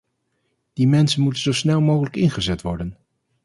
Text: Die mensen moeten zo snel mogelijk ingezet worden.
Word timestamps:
Die 0.73 0.87
mensen 0.87 1.21
moeten 1.21 1.41
zo 1.41 1.51
snel 1.51 1.81
mogelijk 1.81 2.15
ingezet 2.15 2.61
worden. 2.61 2.97